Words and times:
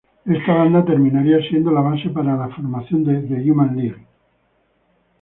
Esta 0.25 0.55
banda 0.55 0.83
terminaría 0.83 1.47
siendo 1.47 1.69
la 1.71 1.81
base 1.81 2.09
para 2.09 2.35
la 2.35 2.49
formación 2.55 3.03
de 3.03 3.19
The 3.21 3.51
Human 3.51 3.75
League. 3.77 4.07